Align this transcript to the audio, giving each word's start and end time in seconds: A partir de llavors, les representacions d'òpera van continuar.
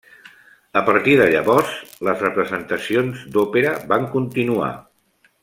A 0.79 0.81
partir 0.87 1.17
de 1.19 1.27
llavors, 1.33 1.75
les 2.07 2.23
representacions 2.25 3.21
d'òpera 3.37 3.75
van 3.93 4.09
continuar. 4.17 4.73